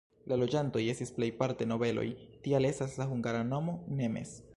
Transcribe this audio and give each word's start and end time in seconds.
La 0.31 0.37
loĝantoj 0.43 0.81
estis 0.93 1.11
plejparte 1.17 1.67
nobeloj, 1.73 2.05
tial 2.47 2.67
estas 2.73 2.97
la 3.03 3.07
hungara 3.11 3.45
nomo 3.51 3.77
"nemes". 4.01 4.35